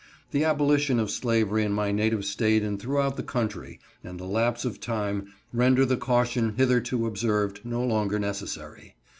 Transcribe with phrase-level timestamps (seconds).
[0.31, 4.65] The abolition of slavery in my native State and throughout the country, and the lapse
[4.65, 8.95] of time, render the caution hitherto observed no longer necessary.